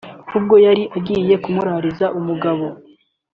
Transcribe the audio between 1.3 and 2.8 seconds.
kumurariza umugore